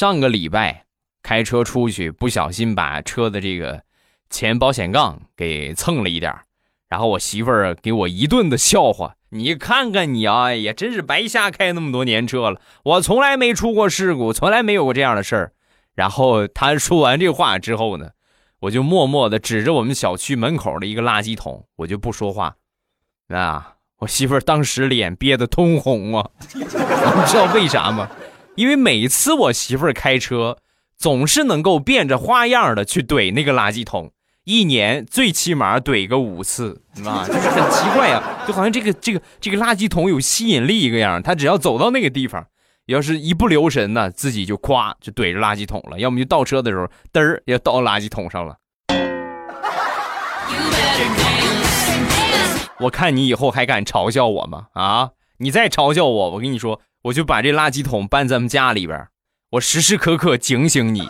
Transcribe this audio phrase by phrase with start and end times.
[0.00, 0.86] 上个礼拜
[1.22, 3.82] 开车出去，不小心把车的这个
[4.30, 6.34] 前保险杠给蹭了一点
[6.88, 9.16] 然后我媳妇儿给我一顿的笑话。
[9.28, 12.62] 你看看你啊，哎呀，真是白瞎开那么多年车了。
[12.82, 15.52] 我从来没出过事故，从来没有过这样的事儿。
[15.94, 18.12] 然后他说完这话之后呢，
[18.60, 22.56] 我就默默的指着我们小区门口的一个垃圾桶，我就不说话。
[23.28, 26.30] 啊，我媳妇儿当时脸憋得通红啊！
[26.56, 26.78] 你知
[27.36, 28.08] 道为啥吗？
[28.56, 30.58] 因为每次我媳妇儿开车，
[30.98, 34.12] 总是能够变着花样的去怼那个垃圾桶。
[34.44, 42.44] 一年最起码怼个五次，啊，就是很奇怪呀，就好像这个这个这个垃圾桶有吸引力一个样，他只要走到那个地方，
[42.86, 48.56] 要是一不留神呢，自己就咵就怼着垃圾桶了，要么就倒车的时候嘚儿要倒垃圾桶上了。
[52.80, 54.66] 我看你以后还敢嘲笑我吗？
[54.72, 59.08] 啊，你再嘲笑我，我跟你说，我就把这垃圾桶搬咱们家里边，
[59.52, 61.08] 我时时刻刻警醒你。